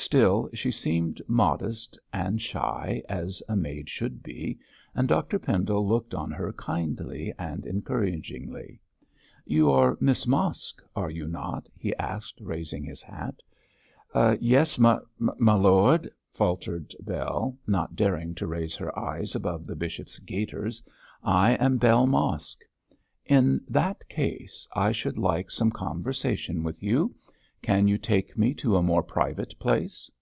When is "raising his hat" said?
12.40-13.42